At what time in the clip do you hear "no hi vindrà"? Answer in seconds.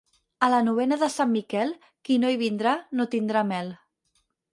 2.23-2.73